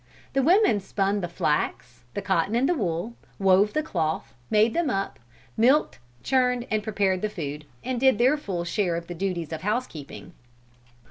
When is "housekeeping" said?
9.61-10.33